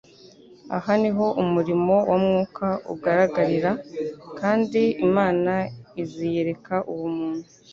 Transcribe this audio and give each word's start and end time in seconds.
aho 0.75 0.91
niho 1.01 1.25
umurimo 1.43 1.95
wa 2.09 2.17
Mwuka 2.25 2.67
ugaragarira, 2.93 3.71
kandi 4.39 4.81
Imana 5.07 5.53
iziyereka 6.01 6.75
uwo 6.93 7.07
muntu 7.17 7.45